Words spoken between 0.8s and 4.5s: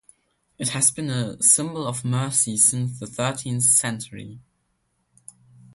been a symbol of mercy since the thirteenth century.